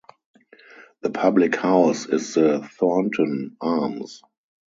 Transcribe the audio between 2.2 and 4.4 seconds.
the Thornton Arms.